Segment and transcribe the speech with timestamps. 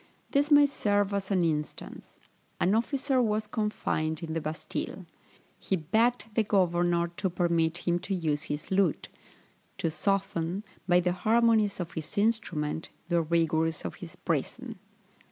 [0.31, 2.17] This may serve as an instance:
[2.59, 5.05] An officer was confined in the Bastile;
[5.59, 9.09] he begged the governor to permit him the use of his lute,
[9.77, 14.79] to soften, by the harmonies of his instrument, the rigours of his prison.